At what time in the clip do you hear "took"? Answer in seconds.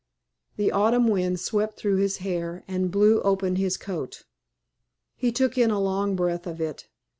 5.31-5.59